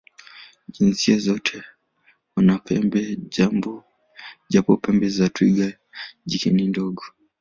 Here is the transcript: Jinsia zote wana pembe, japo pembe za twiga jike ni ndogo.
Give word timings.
Jinsia 0.73 1.17
zote 1.25 1.55
wana 2.35 2.55
pembe, 2.67 3.01
japo 4.51 4.73
pembe 4.83 5.07
za 5.17 5.27
twiga 5.35 5.67
jike 6.29 6.49
ni 6.51 6.63
ndogo. 6.71 7.03